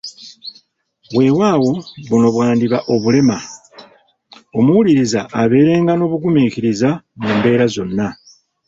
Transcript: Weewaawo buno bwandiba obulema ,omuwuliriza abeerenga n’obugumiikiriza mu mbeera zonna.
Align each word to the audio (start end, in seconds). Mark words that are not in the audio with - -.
Weewaawo 1.15 1.71
buno 2.09 2.27
bwandiba 2.35 2.79
obulema 2.93 3.37
,omuwuliriza 4.57 5.21
abeerenga 5.41 5.91
n’obugumiikiriza 5.95 6.89
mu 7.21 7.29
mbeera 7.37 7.65
zonna. 7.73 8.07